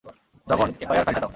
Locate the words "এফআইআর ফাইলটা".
0.81-1.21